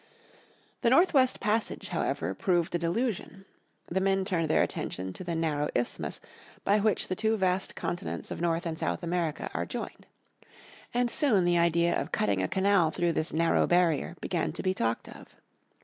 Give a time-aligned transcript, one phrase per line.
[0.81, 3.45] The North West Passage, however, proved a delusion.
[3.85, 6.19] The men turned their attention to the narrow isthmus
[6.63, 10.07] by which the two vast continents of North and South America are joined.
[10.91, 14.73] And soon the idea of cutting a canal through this narrow barrier began to be
[14.73, 15.35] talked of.